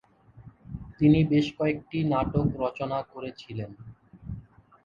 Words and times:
তিনি 0.97 1.19
বেশ 1.31 1.47
কয়েকটি 1.57 1.97
নাটক 2.13 2.47
রচনা 2.63 2.99
করেছিলেন। 3.13 3.71